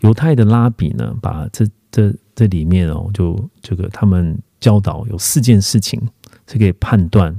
[0.00, 6.00] 犹太的拉比呢，把这这这里面哦，就这个他们教导有四件事情
[6.46, 7.36] 是可以判断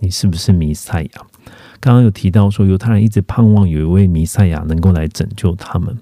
[0.00, 1.26] 你是不是弥赛亚。
[1.78, 5.96] 刚刚有提到说，犹太人一直盼望有一位弥赛亚能够来拯救他们。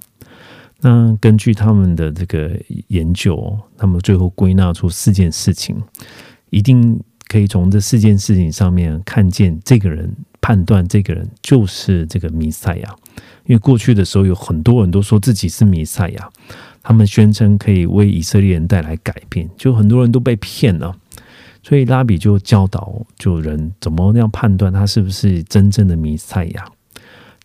[0.80, 5.76] 那根据他们的这个研究，他们最后归纳出四件事情，
[6.50, 6.98] 一定。
[7.28, 12.94] 可以从这四件事情上面看见这个人，判断这个人就是这个弥赛亚。
[13.46, 16.30] 因为过去的时候有很多人都说自己是弥赛亚，
[16.82, 20.96] 他们宣称可以为以色列人带来改变，就很多人都被骗了。
[21.62, 26.66] 所以拉比就教导就人怎么样判断他是不是真正的弥赛亚。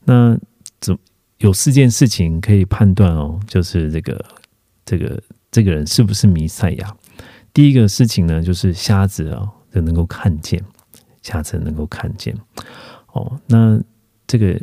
[0.05, 0.37] 那
[0.79, 0.97] 怎
[1.39, 4.25] 有四件事情可以判断哦，就是这个
[4.85, 6.95] 这个这个人是不是弥赛亚？
[7.53, 9.47] 第一个事情呢，就是瞎子啊。
[9.73, 10.63] 就能够看见，
[11.21, 12.35] 瞎子能够看见。
[13.13, 13.79] 哦，那
[14.27, 14.59] 这个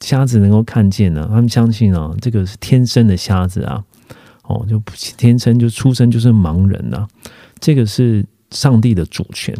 [0.00, 1.26] 瞎子能够看见呢？
[1.28, 3.84] 他们相信啊，这个是天生的瞎子啊。
[4.44, 4.82] 哦，就
[5.16, 7.06] 天生就出生就是盲人呐。
[7.60, 9.56] 这个是上帝的主权，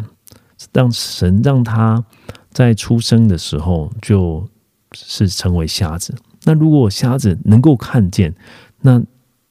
[0.73, 2.03] 让神让他
[2.51, 4.47] 在出生的时候就
[4.91, 6.13] 是成为瞎子。
[6.43, 8.35] 那如果瞎子能够看见，
[8.81, 9.01] 那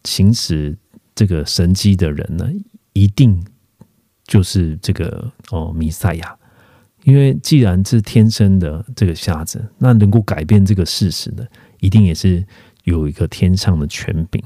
[0.05, 0.77] 行使
[1.15, 2.49] 这个神迹的人呢，
[2.93, 3.43] 一定。
[4.33, 6.35] 就是这个哦，弥赛亚，
[7.05, 11.47] 因为既然是天生的这个瞎子，那能够改变这个事实的，
[11.81, 12.43] 一定也是
[12.85, 14.43] 有一个天上的权柄。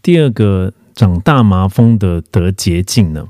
[0.00, 3.26] 第二个，长大麻风的得洁净呢？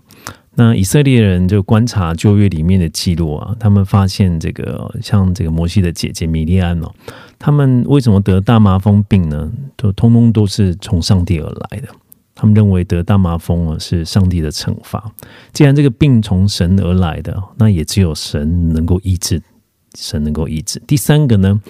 [0.57, 6.93] 那以色列人就观察旧约里面的记录啊，他们发现这个像这个摩西的姐姐米利安哦，
[7.39, 9.51] 他们为什么得大麻风病呢？
[9.77, 11.89] 都通通都是从上帝而来的。
[12.37, 15.11] 他们认为得大麻风啊是上帝的惩罚。
[15.53, 19.43] 既然这个病从神而来的，那也只有神能够医治，
[19.95, 20.79] 神能够医治。
[20.87, 21.61] 第三个呢，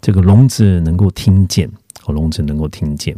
[0.00, 1.68] 这个聋子能够听见，
[2.06, 3.16] 哦，聋子能够听见。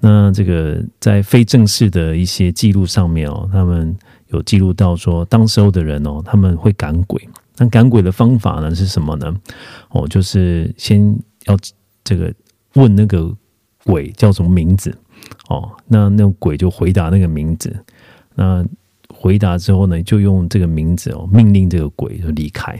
[0.00, 3.96] 那这个在非正式的一些记录上面哦，他们
[4.28, 7.26] 有记录到说，当时候的人哦，他们会赶鬼。
[7.56, 9.34] 那赶鬼的方法呢是什么呢？
[9.90, 11.56] 哦，就是先要
[12.02, 12.30] 这个
[12.74, 13.34] 问那个
[13.84, 14.94] 鬼叫什么名字
[15.48, 17.74] 哦，那那种鬼就回答那个名字。
[18.34, 18.64] 那
[19.08, 22.78] 回答之后呢，就用这个名字哦命令这个鬼就离开。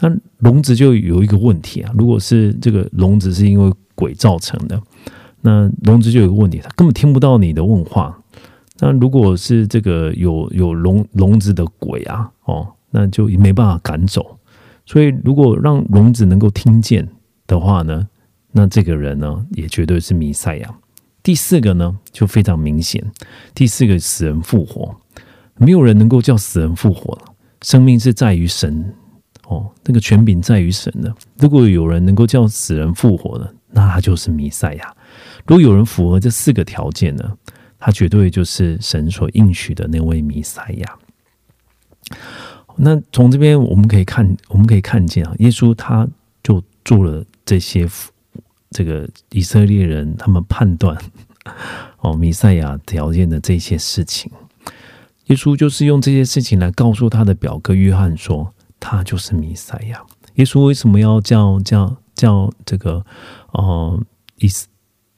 [0.00, 4.80] 那聋子就有一个问题啊，如果是这个聋子是因为鬼造成的，
[5.42, 8.18] 那聋子就有个问题，他根本听不到你的问话。
[8.80, 14.38] 那如果是这个有有聋聋子的鬼啊，哦，那就没办法赶走。
[14.84, 17.08] 所以如果让聋子能够听见
[17.46, 18.08] 的话呢，
[18.50, 20.74] 那这个人呢也绝对是弥赛亚。
[21.22, 23.04] 第四个呢就非常明显，
[23.54, 24.94] 第四个死人复活，
[25.56, 27.34] 没有人能够叫死人复活了。
[27.62, 28.92] 生命是在于神
[29.46, 31.14] 哦，那个权柄在于神的。
[31.38, 34.96] 如果有人能够叫死人复活了，那他就是弥赛亚。
[35.46, 37.32] 如果有人符合这四个条件呢，
[37.78, 40.98] 他绝对就是神所应许的那位弥赛亚。
[42.74, 46.08] 那从这边我们可以看，我们可以看见啊，耶稣他
[46.42, 47.88] 就做了这些。
[48.72, 50.96] 这个以色列人他们判断
[52.00, 54.30] 哦弥赛亚条件的这些事情，
[55.26, 60.02] 耶稣就是用这些事情来告诉他的表哥约翰说，他就是弥赛亚。
[60.34, 63.04] 耶稣为什么要叫叫叫这个
[63.52, 64.02] 哦
[64.38, 64.48] 以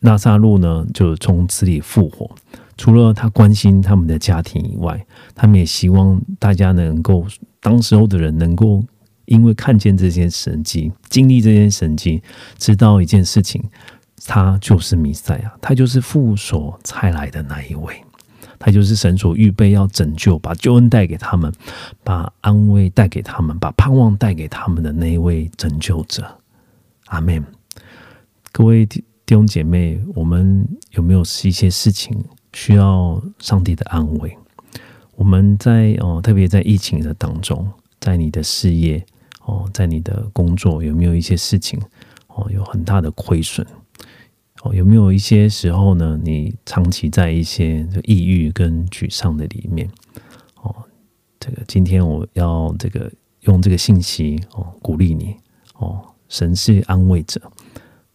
[0.01, 0.85] 拉萨路呢？
[0.93, 2.31] 就从死里复活。
[2.77, 7.25] 除了他关心他们的家庭以外，他们也希望大家能够
[7.61, 8.83] 当时候的人能够。
[9.27, 12.23] 因为看见这件神迹，经历这件神迹，
[12.59, 13.63] 知道一件事情，
[14.27, 17.95] 他就是弥赛亚，他就是父所差来的那一位，
[18.59, 21.53] 他就是神所预备要拯救、把救恩带给他们、
[22.03, 26.27] 把安慰带给他们、把盼望带给他们的那一位拯救者。
[27.07, 27.45] 阿门。
[28.53, 32.17] 各位弟兄姐妹，我们有没有一些事情
[32.53, 34.37] 需要上帝的安慰？
[35.17, 37.69] 我们在哦，特别在疫情的当中，
[38.01, 39.05] 在你的事业。
[39.45, 41.81] 哦，在你的工作有没有一些事情
[42.29, 43.67] 哦，有很大的亏损？
[44.63, 46.19] 哦，有没有一些时候呢？
[46.23, 49.87] 你长期在一些就抑郁跟沮丧的里面？
[50.63, 50.75] 哦，
[51.39, 55.37] 这个今天我要这个用这个信息哦，鼓励你
[55.77, 56.01] 哦。
[56.31, 57.39] 神是安慰者，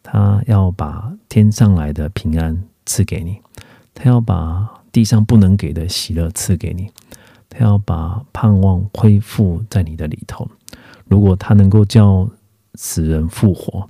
[0.02, 3.39] 他要把天上来的平安赐给你，
[3.94, 6.89] 他要把地上不能给的喜乐赐给你，
[7.48, 10.50] 他要把盼望恢复在你的里头。
[11.10, 12.30] 如果他能够叫
[12.76, 13.89] 死人复活，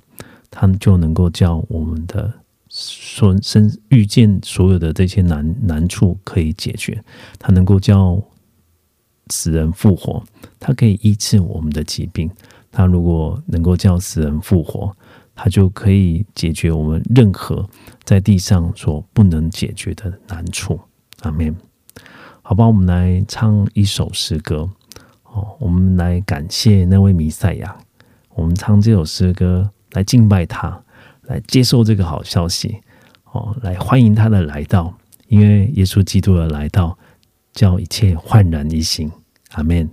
[0.50, 2.34] 他就能够叫我们的
[2.70, 7.04] 所生遇见所有的这些难难处可以解决。
[7.38, 8.20] 他能够叫
[9.28, 10.24] 死人复活，
[10.60, 12.32] 他可以医治我们的疾病。
[12.72, 14.96] 他如果能够叫死人复活，
[15.36, 17.68] 他就可以解决我们任何
[18.04, 20.80] 在地上所不能解决的难处。
[21.22, 21.56] 阿门。
[22.42, 24.70] 好吧，我们来唱一首诗歌。
[25.32, 27.76] 哦，我们来感谢那位弥赛亚。
[28.36, 30.82] 我们唱这首诗歌来敬拜他，
[31.24, 32.80] 来接受这个好消息。
[33.32, 34.94] 哦，来欢迎他的来到，
[35.28, 36.98] 因为耶稣基督的来到，
[37.54, 39.12] 叫一切焕然一新。
[39.52, 39.90] 阿门。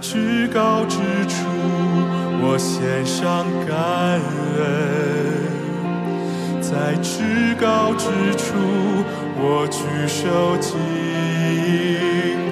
[0.00, 0.96] 至高之
[1.26, 1.46] 处。
[2.40, 3.76] 我献上感
[4.56, 4.62] 恩，
[6.62, 8.54] 在至高之处，
[9.36, 10.78] 我举手敬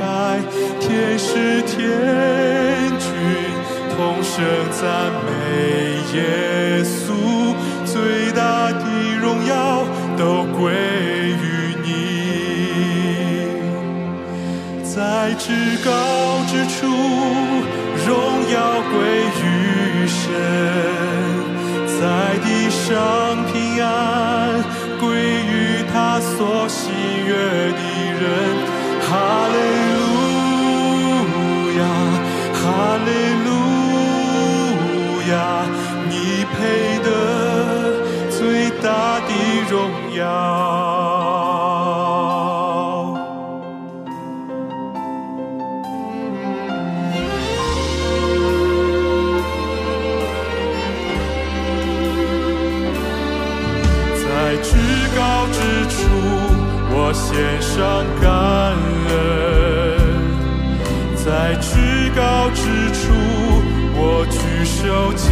[0.01, 0.41] 拜，
[0.81, 3.09] 天使天君
[3.97, 4.85] 同声赞
[5.25, 5.31] 美
[6.15, 7.15] 耶稣，
[7.85, 8.85] 最大的
[9.23, 9.85] 荣耀
[10.19, 10.75] 都归
[14.97, 15.53] 在至
[15.85, 15.91] 高
[16.49, 16.89] 之处，
[18.07, 18.11] 荣
[18.51, 18.57] 耀
[18.91, 18.97] 归
[19.43, 19.45] 于
[20.09, 20.25] 神，
[22.01, 22.01] 在
[22.43, 22.89] 地上
[23.53, 24.65] 平安
[24.99, 26.89] 归于他所喜
[27.27, 27.31] 悦
[27.77, 27.83] 的
[28.23, 28.25] 人。
[29.03, 29.13] 哈
[29.53, 29.57] 利
[29.93, 30.01] 路
[31.77, 31.85] 亚，
[32.55, 32.65] 哈
[33.05, 33.09] 利
[33.45, 33.49] 路
[35.31, 35.37] 亚，
[36.09, 36.15] 你
[36.57, 36.57] 配
[37.05, 37.07] 得
[38.31, 38.41] 最
[38.81, 39.31] 大的
[39.69, 39.75] 荣
[40.17, 40.25] 耀。
[57.37, 58.33] 献上感
[59.11, 59.13] 恩；
[61.15, 61.77] 在至
[62.17, 62.63] 高之
[62.95, 63.13] 处，
[63.95, 65.29] 我举手敬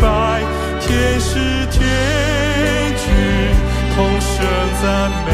[0.00, 0.40] 拜。
[0.80, 1.36] 天使
[1.70, 1.76] 天
[2.96, 3.04] 君
[3.94, 4.32] 同声
[4.80, 4.82] 赞
[5.26, 5.30] 美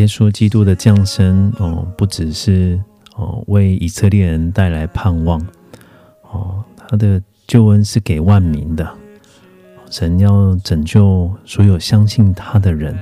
[0.00, 2.80] 耶稣基督的降生哦，不只是
[3.16, 5.38] 哦为以色列人带来盼望
[6.30, 8.90] 哦，他的救恩是给万民的。
[9.90, 12.94] 神要拯救所有相信他的人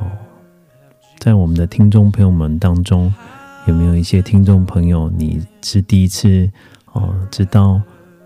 [0.00, 0.10] 哦。
[1.20, 3.14] 在我们的听众朋友们当中，
[3.68, 6.50] 有没有一些听众朋友，你是第一次
[6.94, 7.80] 哦知道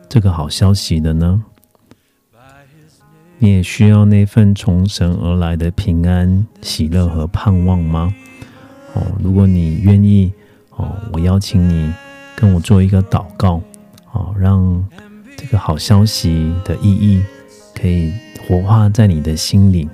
[0.09, 1.45] 这个好消息的呢？
[3.43, 8.15] 你也需要那份从神而来的平安、喜乐和盼望吗？
[8.95, 10.33] 哦，如果你愿意，
[10.77, 11.93] 哦，我邀请你
[12.37, 13.61] 跟我做一个祷告，
[14.13, 14.89] 哦，让
[15.37, 17.21] 这个好消息的意义
[17.75, 18.13] 可以
[18.47, 19.89] 活化在你的心里，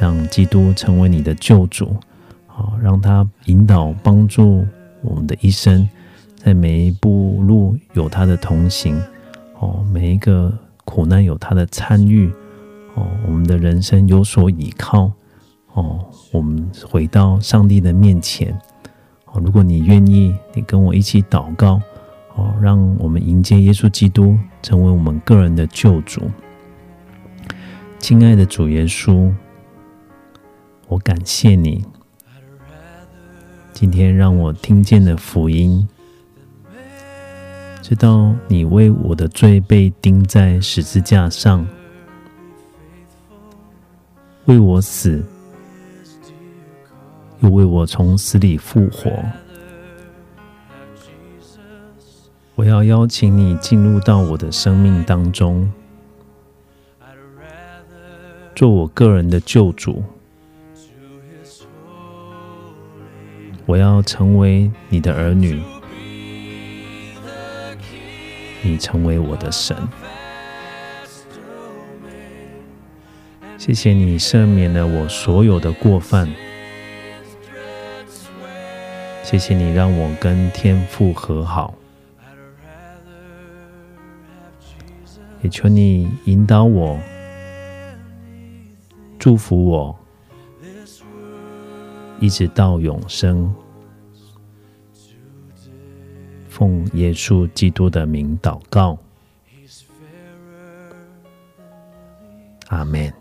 [0.00, 1.94] 让基督成为你的救主，
[2.48, 4.66] 哦，让他引导、帮助
[5.00, 5.88] 我们的一生，
[6.34, 9.00] 在每一步路有他的同行，
[9.60, 10.52] 哦，每一个
[10.84, 12.28] 苦难有他的参与。
[12.94, 15.10] 哦，我们的人生有所依靠。
[15.74, 18.52] 哦，我们回到上帝的面前。
[19.26, 21.80] 哦，如果你愿意，你跟我一起祷告。
[22.36, 26.22] 哦，让我们迎接耶稣基督，成为我们个人的救主。
[27.98, 29.32] 亲爱的主耶稣，
[30.88, 31.84] 我感谢你，
[33.72, 35.86] 今天让我听见了福音，
[37.82, 41.66] 知道你为我的罪被钉在十字架上。
[44.50, 45.22] 为我死，
[47.38, 49.08] 又为我从死里复活。
[52.56, 55.70] 我要邀请你进入到我的生命当中，
[58.56, 60.02] 做我个人的救主。
[63.66, 65.62] 我要成为你的儿女，
[68.62, 69.76] 你成为我的神。
[73.60, 76.26] 谢谢你赦免了我所有的过犯，
[79.22, 81.74] 谢谢你让我跟天父和好，
[85.42, 86.98] 也求你引导我，
[89.18, 89.94] 祝福我，
[92.18, 93.54] 一直到永生。
[96.48, 98.98] 奉耶稣基督的名祷告，
[102.68, 103.12] 阿门。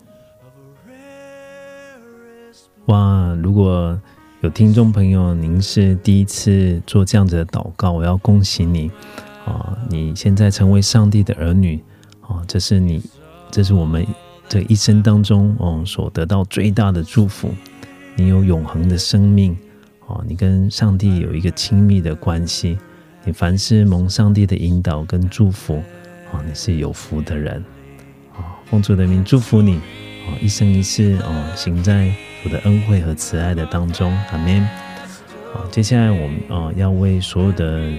[2.89, 3.95] 哇，如果
[4.41, 8.89] 有听众朋友，您是第一次做这样子的祷告，我要恭喜你
[9.45, 9.77] 啊！
[9.87, 11.79] 你现在成为上帝的儿女
[12.21, 12.99] 啊，这是你，
[13.51, 14.03] 这是我们
[14.47, 17.53] 这一生当中哦所得到最大的祝福。
[18.15, 19.55] 你有永恒的生命
[20.07, 22.75] 哦，你跟上帝有一个亲密的关系，
[23.23, 25.75] 你凡是蒙上帝的引导跟祝福
[26.33, 27.63] 啊，你是有福的人
[28.35, 28.57] 啊！
[28.65, 32.11] 奉主的名祝福你啊，一生一世哦，行在。
[32.41, 34.65] 主的恩惠和慈爱的当中，阿门。
[35.53, 37.91] 好，接下来我们啊要为所有的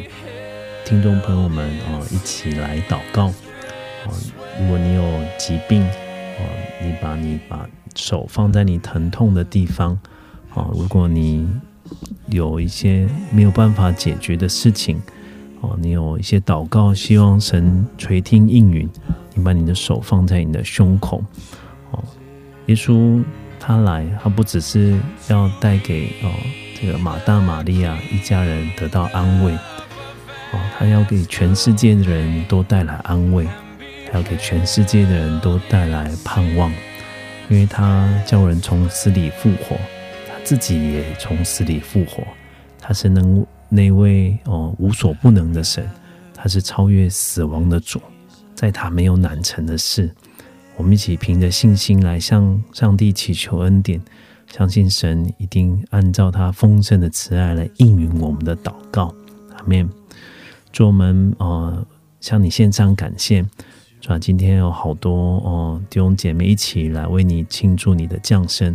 [0.85, 3.27] 听众朋友们啊一起来祷告。
[3.27, 4.15] 哦，
[4.59, 5.03] 如果你有
[5.39, 6.47] 疾病，哦，
[6.83, 9.99] 你把你把手放在你疼痛的地方。
[10.55, 11.47] 哦，如果你
[12.29, 15.01] 有一些没有办法解决的事情，
[15.61, 18.89] 哦，你有一些祷告，希望神垂听应允，
[19.35, 21.23] 你把你的手放在你的胸口。
[21.91, 22.03] 哦，
[22.67, 23.23] 耶稣。
[23.71, 24.99] 他来，他不只是
[25.29, 26.35] 要带给哦
[26.75, 33.47] 这个马大、玛利亚一家人得到安慰，哦，他要给全世界的人都带来安慰，
[34.11, 36.69] 他要给全世界的人都带来盼望，
[37.49, 39.77] 因为他叫人从死里复活，
[40.27, 42.25] 他自己也从死里复活，
[42.81, 45.89] 他是能那位哦无所不能的神，
[46.35, 48.03] 他是超越死亡的主，
[48.53, 50.13] 在他没有难成的事。
[50.81, 54.01] 我们一起凭着信心来向上帝祈求恩典，
[54.51, 59.15] 相信神一定按照他丰盛的慈爱来应允我们的祷告。
[59.59, 59.87] 阿门。
[60.73, 61.87] 祝我们呃
[62.19, 63.45] 向你献上感谢，
[64.01, 68.75] 主啊，今天有好多哦弟兄姐妹一起来为你庆祝你的降生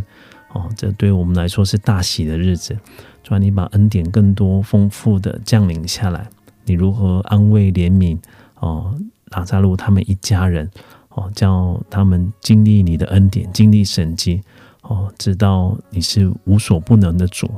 [0.53, 2.77] 哦，这对我们来说是大喜的日子。
[3.23, 6.29] 主，你把恩典更多丰富的降临下来，
[6.65, 8.15] 你如何安慰怜悯
[8.59, 8.95] 哦
[9.31, 10.69] 拉扎路他们一家人？
[11.15, 14.41] 哦，叫他们经历你的恩典，经历神迹，
[14.81, 17.49] 哦，知道你是无所不能的主，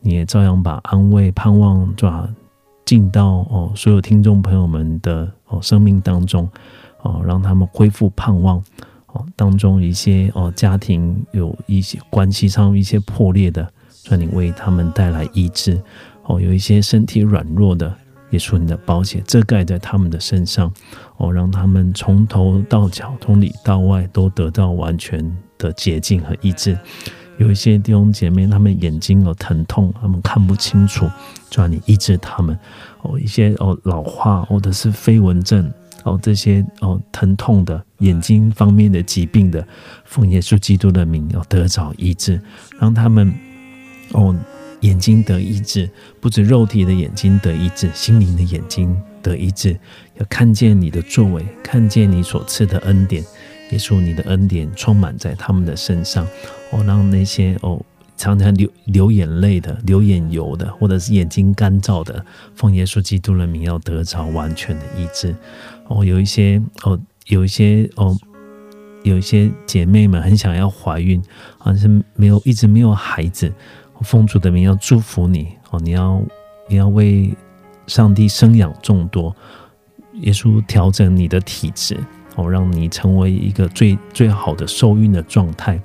[0.00, 2.26] 你也照样把安慰、盼望抓
[2.84, 6.48] 进到哦所有听众朋友们的哦生命当中，
[7.02, 8.56] 哦，让他们恢复盼望，
[9.08, 15.78] 哦，当中一些哦家庭有一些关系上一些破裂的，算你为他们带来医治，
[16.24, 17.94] 哦，有一些身体软弱的。
[18.34, 20.72] 耶稣，你的保险遮盖在他们的身上，
[21.18, 25.24] 哦，让他们从头到脚、从里到外都得到完全
[25.56, 26.76] 的洁净和医治。
[27.38, 31.08] 有一些弟兄姐妹，他们眼睛有疼痛，他们看不清楚，
[31.48, 32.58] 就让你医治他们。
[33.02, 35.72] 哦，一些哦老化或者是飞蚊症，
[36.02, 39.64] 哦这些哦疼痛的眼睛方面的疾病的，
[40.04, 42.40] 奉耶稣基督的名要得着医治，
[42.80, 43.32] 让他们
[44.10, 44.34] 哦。
[44.84, 45.88] 眼睛得医治，
[46.20, 49.78] 不止肉体的眼睛得医治，心灵的眼睛得医治。
[50.16, 53.24] 要看见你的作为，看见你所赐的恩典，
[53.70, 56.26] 耶稣，你的恩典充满在他们的身上。
[56.70, 57.82] 哦，让那些哦
[58.18, 62.24] 常常流流眼泪的、流眼油的，或者是眼睛干燥的，
[62.54, 65.34] 奉耶稣基督的名，要得着完全的医治。
[65.88, 68.14] 哦，有一些哦，有一些哦，
[69.02, 71.22] 有一些姐妹们很想要怀孕，
[71.56, 73.50] 好像是没有，一直没有孩子。
[74.02, 75.80] 奉主的名要祝福你哦！
[75.80, 76.22] 你要
[76.68, 77.34] 你要为
[77.86, 79.34] 上帝生养众多，
[80.14, 81.98] 耶稣调整你的体质
[82.36, 85.80] 哦，让你成为一个最最好的受孕的状态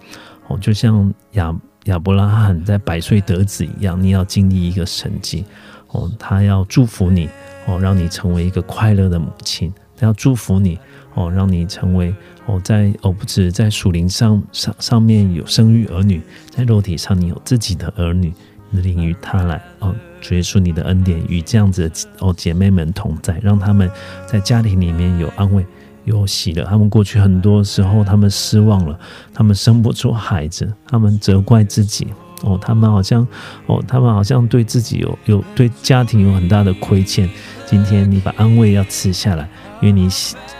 [0.47, 1.55] 哦，就像亚
[1.85, 5.45] 亚伯拉罕在百岁得子一样，你要经历一个神迹
[5.89, 7.29] 哦，他要祝福你
[7.67, 10.79] 哦，让你成为一个快乐的母亲，他要祝福你
[11.13, 12.13] 哦，让你成为。
[12.45, 18.33] 哦，在哦，不止在属灵上上上面有生育儿女，在肉体上你有自己的儿女，
[18.71, 23.87] 领于他来哦，主耶稣你的恩典与这样子哦姐妹们同在，让他们
[24.25, 25.63] 在家庭里面有安慰，
[26.05, 26.63] 有喜乐。
[26.63, 28.99] 他们过去很多时候他们失望了，
[29.31, 32.07] 他们生不出孩子，他们责怪自己
[32.41, 33.27] 哦，他们好像
[33.67, 37.29] 哦，他们好像对自己有有对家庭有很大的亏欠。
[37.67, 39.47] 今天你把安慰要赐下来。
[39.81, 40.09] 因为你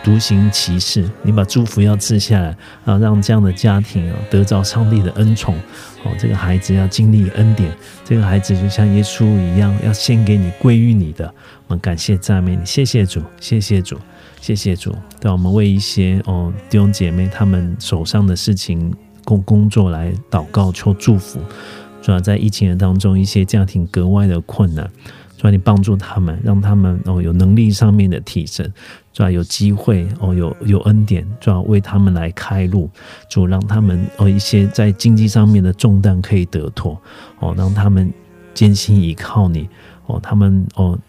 [0.03, 2.55] 独行其事，你把祝福要赐下来，
[2.85, 5.55] 啊，让这样的家庭啊得着上帝的恩宠，
[6.03, 7.69] 哦，这个孩子要经历恩典，
[8.05, 11.33] 这个孩子就像耶稣一样，要献给你归于你的。
[11.67, 13.97] 我们感谢赞美你，谢谢主，谢谢主，
[14.39, 14.95] 谢谢主。
[15.19, 18.93] 对我们为一些哦弟兄姐妹他们手上的事情
[19.25, 21.41] 工工作来祷告求祝福，
[22.01, 24.89] 主要在疫情的当中，一些家庭格外的困难。
[25.39, 28.69] 主要你帮助他们，让他们哦有能力上面的提升，
[29.13, 32.89] 主要有机会哦有有恩典，主要为他们来开路，
[33.29, 37.01] 主让他们哦一些在经济上面的重担可以得脱。
[37.39, 38.11] 哦，让他们
[38.53, 39.69] 坚信依靠你。
[40.07, 40.99] 哦，他们哦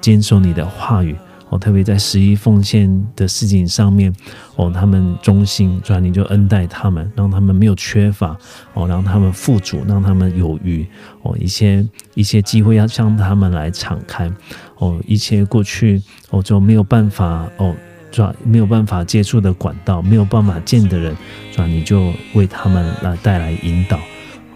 [0.00, 1.14] 坚守你的话语。
[1.58, 4.12] 特别在十一奉献的事情上面，
[4.56, 8.36] 哦，他们忠心，主啊，你就恩待他们，让他们没有缺乏，
[8.72, 10.86] 哦，让他们富足，让他们有余，
[11.22, 14.30] 哦，一些一些机会要向他们来敞开，
[14.78, 17.74] 哦，一切过去哦就没有办法哦，
[18.10, 21.16] 主啊，没有办法接触的管道，没有办法见的人，
[21.52, 24.00] 主啊，你就为他们来带来引导，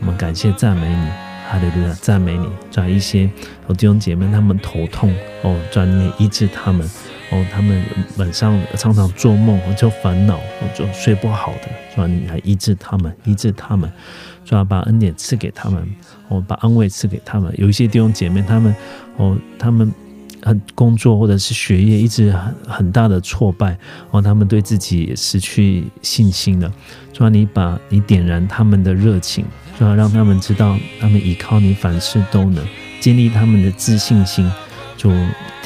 [0.00, 1.27] 我们感谢赞美你。
[1.50, 2.46] 哈利路亚，赞美你！
[2.70, 3.28] 转一些
[3.66, 5.10] 哦弟兄姐妹，他们头痛
[5.42, 6.86] 哦，转你医治他们
[7.30, 7.82] 哦，他们
[8.18, 10.38] 晚上常常做梦就烦恼，
[10.74, 13.90] 就睡不好的，转你来医治他们，医治他们，
[14.44, 15.82] 转把恩典赐给他们，
[16.28, 17.50] 哦，把安慰赐给他们。
[17.56, 18.74] 有一些弟兄姐妹，他们
[19.16, 19.90] 哦，他们
[20.42, 23.74] 很工作或者是学业一直很很大的挫败
[24.10, 26.70] 哦，他们对自己也失去信心了，
[27.14, 29.46] 转你把你点燃他们的热情。
[29.78, 32.66] 就要让他们知道，他们依靠你凡事都能
[32.98, 34.50] 建立他们的自信心，
[34.96, 35.08] 就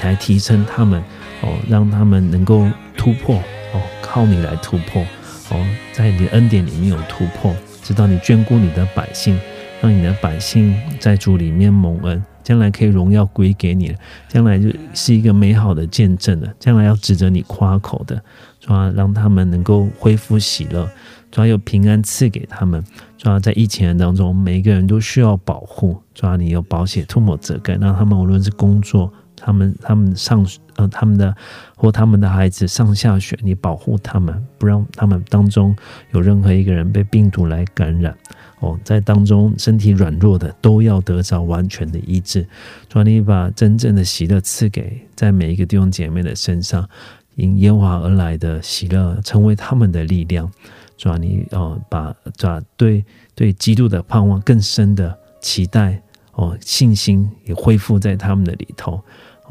[0.03, 1.03] 来提升他们
[1.41, 3.37] 哦，让他们能够突破
[3.73, 5.03] 哦，靠你来突破
[5.49, 9.41] 哦，在你的恩典里面有突破，知道你眷顾你的百姓，
[9.81, 18.23] 让你的百姓在主里面蒙恩，将来可以荣耀归给你了，将来就是一个美好的见证了，将来要指着你夸口的，
[18.61, 20.89] 主要让他们能够恢复喜乐。
[21.31, 22.85] 主要有平安赐给他们，
[23.17, 25.97] 主要在疫情当中，每一个人都需要保护。
[26.15, 29.11] 主要你有保险、涂抹遮盖，让他们无论是工作，
[29.45, 31.35] 他们他们上呃他们的
[31.75, 35.75] 或他们的孩子上下学，你保护他们，不让他们当中
[36.13, 38.17] 有任何一个人被病毒来感染。
[38.61, 42.47] 哦，在当中身体软弱的都要得着完全的医治。
[42.89, 46.89] 主要你把真正的喜乐赐给在每一个弟兄姐妹的身上，
[47.35, 50.49] 因耶华而来的喜乐成为他们的力量。
[50.97, 56.01] 主啊，你哦，把主啊对对基督的盼望更深的期待
[56.35, 59.03] 哦，信心也恢复在他们的里头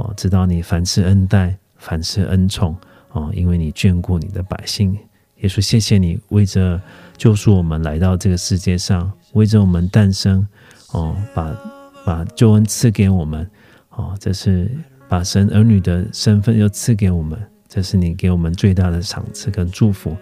[0.01, 2.75] 哦，知道你凡事恩待，凡事恩宠
[3.11, 4.97] 哦，因为你眷顾你的百姓。
[5.37, 6.81] 耶稣，谢谢你为着
[7.17, 10.47] 救赎我们来到这个世界上，为着我们诞生
[10.91, 11.55] 哦，把
[12.03, 13.49] 把救恩赐给我们
[13.89, 14.69] 哦，这是
[15.07, 20.15] 把神儿女的身份又赐给我们，这是你给我们最大的赏赐跟祝福。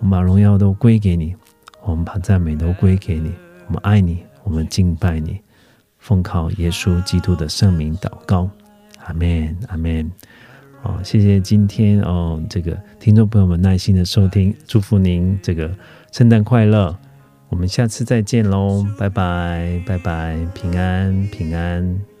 [0.00, 1.34] 我们把荣耀都归给你，
[1.82, 3.32] 我们把赞美都归给你。
[3.66, 5.40] 我们爱你，我们敬拜你，
[5.98, 8.48] 奉靠耶稣基督的圣名祷告，
[9.08, 10.10] 阿门，阿门。
[10.82, 15.70] 哦，谢谢今天哦，这个听众朋友们耐心的收听，祝福您这个
[16.12, 16.96] 圣诞快乐。
[17.48, 22.17] 我们下次再见喽，拜拜，拜拜，平安，平安。